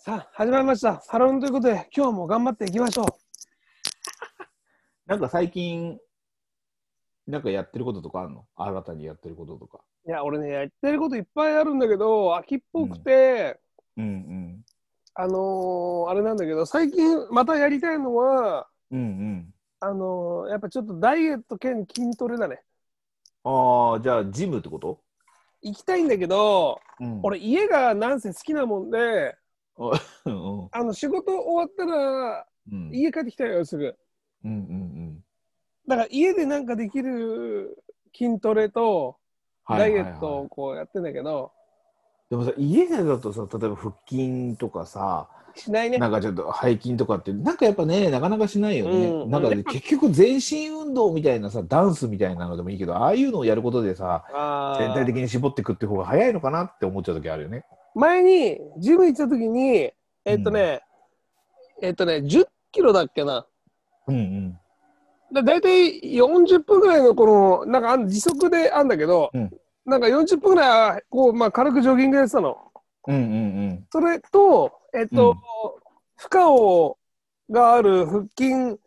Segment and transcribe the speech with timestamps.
[0.00, 1.00] さあ、始まりました。
[1.00, 3.06] サロンということで、今日も頑張っていきましょう。
[5.06, 5.98] なんか最近、
[7.26, 8.46] なんかやってることとかあるの？
[8.54, 9.80] 新たにやってることとか。
[10.06, 13.60] いや、俺ね、やってることいっぱいあるんだけど、秋っぽくて、
[13.96, 14.64] うんうん。
[15.14, 19.54] あのーあれなんだけど、最近またやりたいのは、うんうん。
[19.80, 22.62] あのーやっぱちょっとダイエット兼筋トレだね。
[23.42, 25.00] ああ、じゃあジムってこと？
[25.60, 27.20] 行きたいんだけど、うん。
[27.24, 29.37] 俺、家がなんせ好きなもんで、うんうん。
[30.72, 33.96] あの仕事終わったら、うん家帰ってきたよ、すぐ。
[34.44, 35.24] うんうん。
[35.86, 37.82] だから家でなんかできる
[38.14, 39.16] 筋トレと、
[39.68, 41.52] ダイエットをこうやってんだけど、
[42.30, 45.98] でもさ、家でだとさ、例えば腹筋とかさ、しないね。
[45.98, 49.08] なんかちょっと背筋とかって、なんかやっぱね、なかなかしないよね。
[49.08, 57.64] うんなんかね結局全身運動みたいなさ、ダンスみたいなのでもいいけど、ああいうのをやることでさ、全体的に絞っていくって方が早いのかなって思っちゃう時あるよね。
[57.98, 59.90] 前にジム行った時に
[60.24, 60.82] えっとね、
[61.82, 63.46] えっとね10キロだっけな
[64.06, 64.58] うんうん。
[65.32, 69.50] だだいたい40分ぐらいのこのなんか時速であんだけど、うん
[69.84, 72.58] なんか40分ぐらいはこう、まあ、軽くジョギングやってたの
[73.06, 73.24] うんうんう
[73.72, 73.86] ん。
[73.90, 75.36] それとえっと、うん
[76.16, 76.98] 負荷を
[77.50, 78.78] がある腹筋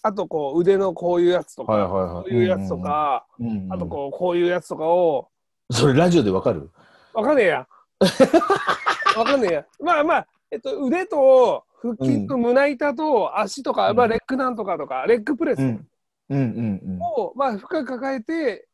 [0.00, 2.22] あとこう腕のこういうやつとか、はいはいはい。
[2.22, 5.28] こういうやつとか、うんうん、うんあとこうこういうやつとかを
[5.70, 6.70] それラジオでわかる？
[7.12, 7.66] わかんねえや。
[9.16, 9.66] わかんねえや。
[9.80, 15.88] まあまあ、えっと、腕と腹筋と胸板と足とか、うんまあ、レッグなんとかとか、レッグプレスうん
[16.30, 18.68] うんうんを、まあ、負荷抱えて、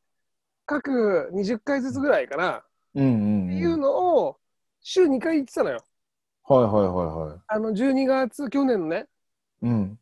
[0.67, 2.63] 各20回ずつぐらいかな、っ
[2.95, 3.05] うん。
[3.05, 3.49] うんうんうん。
[3.49, 4.37] ていうのを、
[4.81, 5.85] 週2回行ってたのよ。
[6.47, 7.41] はいはいはいはい。
[7.47, 9.07] あの、12月、去年のね、
[9.63, 9.99] うん。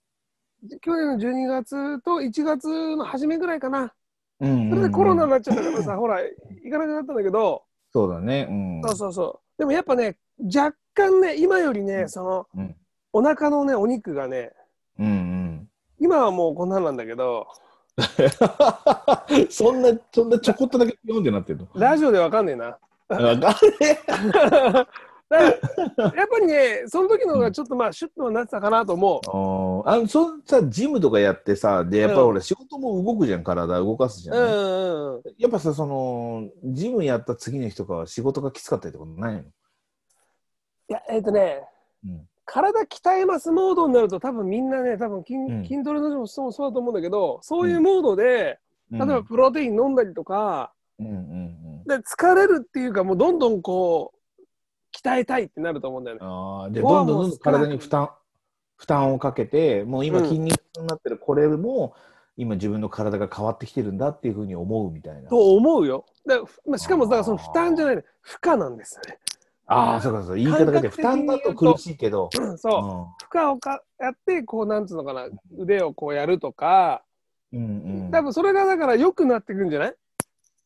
[0.81, 3.93] 去年の12月と1月の初めぐらいかな。
[4.41, 8.47] うんうんうんそれでコロナになっちゃったからさ、ほら、行かなくなったんだけど、そうだね。
[8.49, 8.83] うん。
[8.85, 9.59] そうそうそう。
[9.59, 12.77] でもやっぱね、若干ね、今よりね、その、うん。
[13.13, 14.53] お腹のね、お肉がね、
[14.99, 15.69] うんうん。
[15.99, 17.47] 今はもうこんなんなんだけど、
[19.51, 21.69] そんな、そんなちょこっとだけ読んでなってるの？
[21.75, 22.79] ラジオでわかんねえな。
[23.09, 23.41] わかん
[23.81, 24.89] ねだから
[26.17, 29.89] やっぱりね、その時の方がちょっとまあシュッとはなってたかなと思う。
[29.89, 35.23] あのそんさジムとかやってさでやっぱ俺仕事も動くじゃん体動かすじゃ、うんんうんうん。
[35.39, 39.45] やっぱさそのジムやった次の日とかは仕事がきつかったりとかないの、い
[40.89, 41.63] や、えっ、とね、
[42.05, 45.67] うん、体鍛えますモードになると多分みんなね、多分筋,、うん。
[45.67, 48.59] 筋トレの人もそうだと思うんだけど、そういうモードで、
[48.91, 51.85] 例例えばプロテイン飲んだりとか、うんうん。
[51.85, 54.12] で疲れるっていうかもうどんどんこう、
[54.95, 56.21] 鍛えたいってなると思うんだよね。
[56.23, 58.11] ああでどんどんどんどん体に負担
[58.77, 60.25] 負担をかけてもう今うん。
[60.27, 61.95] 筋肉痛になってるこれも、
[62.37, 65.29] 今自分の体が変わってきてるんだっていうふうに思うみたいな。
[65.29, 66.07] と思うよ。
[66.27, 69.19] でまあ、しかもだからその負担じゃないね、負荷なんですよね。
[69.67, 70.37] ああそうかそうか。
[70.37, 73.27] 言い方がね負担だと苦しいけど、そう。
[73.31, 77.03] 負荷をかやってこうなんつうのかな腕をこうやるとか。
[77.53, 78.05] うんうん。
[78.07, 79.95] うん多分それがだから良くなってくんじゃない？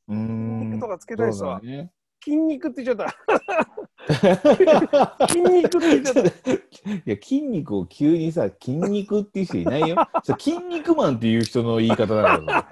[0.09, 0.71] うん。
[0.71, 1.93] 肉とかつけたい人は、ね。
[2.25, 3.76] 筋肉って言っちゃった
[5.29, 9.97] 筋肉って言っちゃったいや筋肉を急にさ筋肉っていう人いないよ。
[10.23, 12.67] それ筋肉マンっていう人の言い方だか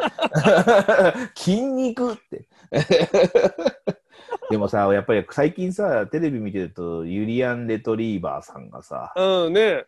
[1.13, 1.15] ら。
[1.35, 2.47] 筋肉って。
[4.51, 9.85] でもさやっぱり最近さテレビ見てるとユリアン・レトリーバーさんがさうんね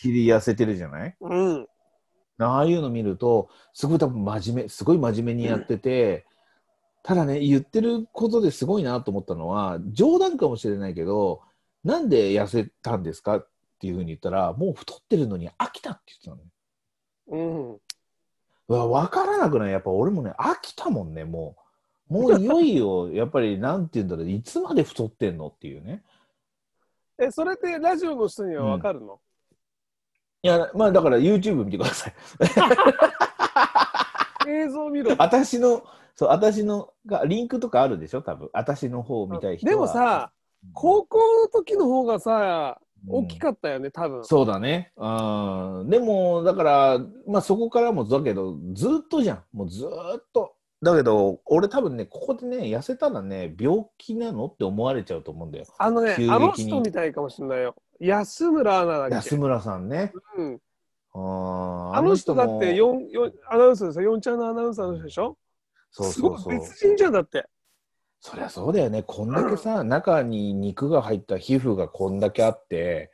[0.00, 1.16] 切り痩せてるじゃない？
[1.20, 1.66] うん
[2.38, 6.26] ああいうの見るとすごい多分真面目すごい真面目にやってて、
[7.02, 11.42] ただね言ってることですごいなと思ったのは冗談かもしれないけど
[11.84, 13.38] なんで痩せたんですか？
[13.38, 13.48] っ
[13.80, 16.42] ていうふうに言ったらもう太ってるのに飽きたって言ってたのね。
[17.28, 17.72] うん。
[18.68, 19.72] うわ分からなくない？
[19.72, 21.62] やっぱ俺もね飽きたもんねもう。
[22.12, 26.04] もういよいよやっぱりなんて言うんだろういつまで太ってんのっていうね。
[27.18, 29.18] えそれってラジオの人には分かるの、
[30.42, 32.14] いやまあだから YouTube 見てください
[34.52, 35.82] 映像見ろ私の
[36.14, 38.22] そう私のがリンクとかあるでしょ？
[38.22, 40.32] 多分私の方を見たい人はでもさ
[40.74, 44.92] 高校の時の方がさ大きっかったよね多分そうだね。
[44.96, 45.90] うん。
[45.90, 49.42] でも、だから、まあそこからもだけど、ずっとじゃん。
[49.52, 50.54] もうずっと。
[50.80, 55.64] だけど、俺多分ね、ここでね、痩せたらね、病気なのって思われちゃうと思うんだよ。
[55.78, 59.14] あのねあの人みたいかもしれないよ安村アナだっけ？
[59.16, 60.12] 安村さんね。
[60.36, 60.60] うん
[61.14, 61.18] あ
[61.96, 65.36] あの人だもって四四アナウンサーですよ、4ちゃんのアナウンサーの人でしょ？
[65.90, 66.54] そうすごそうそう。
[66.54, 67.46] い別人じゃんだって。
[68.20, 69.02] そりゃそうだよね。
[69.02, 73.10] こんだけさ、 中に肉が入った皮膚がこんだけあって、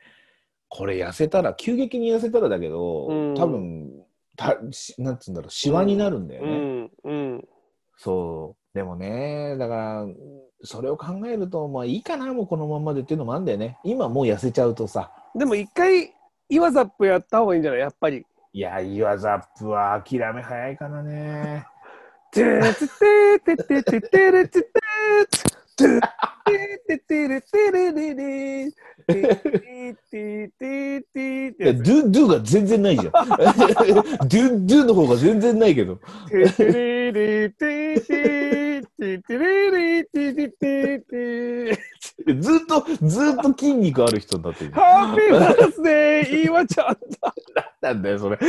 [0.67, 3.91] これ痩せたら、急激に痩せたらだけど、うん多分
[4.37, 6.57] たしなんつうんだろう、シワになるんだようね。
[6.57, 7.47] ん、うん。
[7.97, 8.75] そう。
[8.77, 10.07] でもね、だから、
[10.63, 13.79] それを考えると、まあいいかな、もうこのままでっていうのもあるんだよね。
[13.83, 15.11] 今もう痩せちゃうとさ。
[15.35, 16.13] でも一回、
[16.49, 17.79] イワザップやった方がいいんじゃない？
[17.81, 18.25] やっぱり。
[18.51, 21.67] いや、イワザップは諦め早いからね。
[22.31, 24.71] てーててててててれてて
[25.77, 25.99] て
[26.87, 28.71] ててれてれれれ
[29.07, 33.11] てててていや、ドゥ、ドゥが全然ないじゃん。
[33.11, 35.99] ドゥ、ドゥの方が全然ないけど。
[36.27, 41.79] ててれれててててれれてててて
[42.39, 44.71] ずっと、ずっと筋肉ある人になってる。
[44.71, 46.97] ハッピーバースデーイワちゃん
[47.81, 48.37] なんだよ、それ。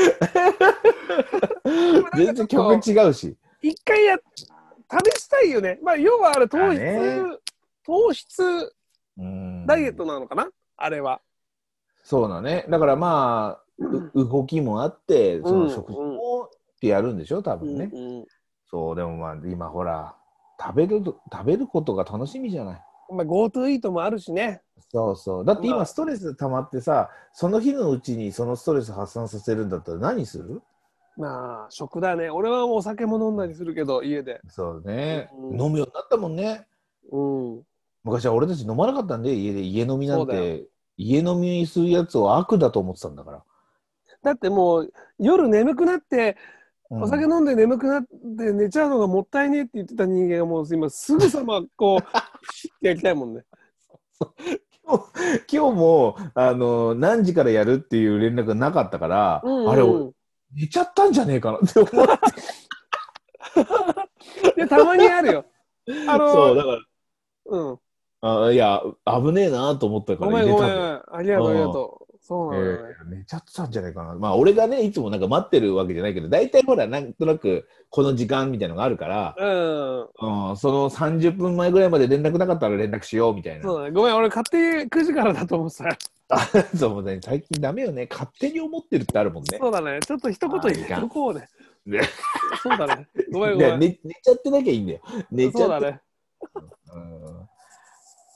[2.17, 3.37] 全然曲違うし。
[3.63, 5.79] 一回や試したいよね。
[5.83, 7.41] まあ要はあれ糖質、
[7.85, 8.75] 糖質
[9.19, 10.49] うんダイエットなのかな？
[10.77, 11.21] あれは。
[12.03, 12.65] そうだね。
[12.69, 16.49] だからまあ、う動きもあって、その食事うんもっ
[16.81, 17.91] てやるんでしょ、多分ね。
[17.93, 18.27] うん
[18.71, 20.15] そう、でもまあ、今ほら、
[20.61, 22.83] 食べると、食べることが楽しみじゃない？
[23.13, 24.63] まあ GoTo イートもあるしね。
[24.89, 25.45] そうそう。
[25.45, 30.63] だってまあ今ストレス溜まってさ、その日のうちにそのストレス発散させるんだったら何する？
[31.17, 32.31] まあ食だね。
[32.31, 34.41] 俺はお酒も飲んだりするけど家で。
[34.49, 36.67] そうね、うん飲むようになったもんね。
[37.11, 37.63] うん。
[38.05, 40.65] 昔は俺たち飲まなかったんで、家で家飲みなんて、
[40.97, 43.43] 家飲みするやつを悪だと思ってたんだから。
[44.23, 46.37] だってもう夜眠くなって
[46.91, 52.09] うんお酒飲んで眠くなって寝ちゃうのがもったいねえって言ってた人間がもう今すぐさまこうて
[52.89, 53.45] やりたいもんね。
[55.53, 60.13] 今日もあの何時からやるっていう連絡がなかったから、うんうんあれ俺
[60.53, 62.07] 寝ちゃったんじゃねえかなって思っ
[64.57, 65.45] て たまにあるよ。
[66.09, 66.79] あのそうだから
[67.47, 67.79] うん。
[68.23, 70.71] あいや危ねえなと思ったかごらめんごめん。
[70.71, 72.00] 入れたんありがとうありがとう。
[72.31, 72.95] そうなのよね。
[73.01, 80.51] えー寝ちゃってたんじゃないかなまあ俺がねいつもなんか待ってるわけじゃないけど大体ほらなんとなくこの時間みたいのがあるから、うん。
[80.51, 83.91] うん、その30分前ぐらいまで連絡なかったら連絡しようみたいなそうだね。
[83.91, 85.79] ごめん俺勝手に9時からだと思って
[86.29, 86.39] た。
[86.79, 89.99] そうね最近ダメよね勝手に思ってるってあるもんねそうだね。
[89.99, 91.49] ちょっと一言言っとこうね。
[91.85, 92.01] ね
[92.63, 93.09] そうだね。
[93.33, 93.81] ごめんごめん。
[93.81, 95.01] ね寝寝ちゃってなきゃいいんだよ
[95.33, 96.01] 寝ちゃってそうだね。
[96.95, 97.49] うん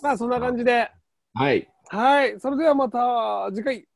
[0.02, 0.90] まあそんな感じで。
[1.34, 2.40] はいはい。
[2.40, 3.88] それではまた次回